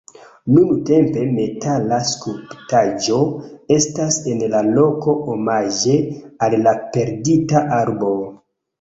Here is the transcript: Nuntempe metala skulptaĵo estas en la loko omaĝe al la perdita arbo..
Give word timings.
Nuntempe 0.53 1.25
metala 1.35 1.99
skulptaĵo 2.13 3.19
estas 3.77 4.19
en 4.35 4.43
la 4.57 4.65
loko 4.73 5.17
omaĝe 5.37 5.97
al 6.49 6.61
la 6.67 6.79
perdita 6.99 7.67
arbo.. 7.83 8.15